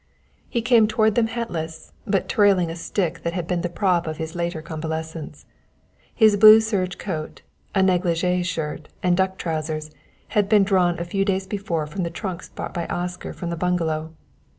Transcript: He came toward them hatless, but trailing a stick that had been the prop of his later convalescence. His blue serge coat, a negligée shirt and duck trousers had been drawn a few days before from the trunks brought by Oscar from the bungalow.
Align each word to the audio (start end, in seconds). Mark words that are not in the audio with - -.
He 0.49 0.63
came 0.63 0.87
toward 0.87 1.13
them 1.13 1.27
hatless, 1.27 1.91
but 2.07 2.27
trailing 2.27 2.71
a 2.71 2.75
stick 2.75 3.21
that 3.21 3.33
had 3.33 3.45
been 3.45 3.61
the 3.61 3.69
prop 3.69 4.07
of 4.07 4.17
his 4.17 4.33
later 4.33 4.59
convalescence. 4.59 5.45
His 6.15 6.37
blue 6.37 6.59
serge 6.59 6.97
coat, 6.97 7.43
a 7.75 7.81
negligée 7.81 8.43
shirt 8.43 8.89
and 9.03 9.15
duck 9.15 9.37
trousers 9.37 9.91
had 10.29 10.49
been 10.49 10.63
drawn 10.63 10.97
a 10.97 11.05
few 11.05 11.23
days 11.23 11.45
before 11.45 11.85
from 11.85 12.01
the 12.01 12.09
trunks 12.09 12.49
brought 12.49 12.73
by 12.73 12.87
Oscar 12.87 13.31
from 13.31 13.51
the 13.51 13.55
bungalow. 13.55 14.11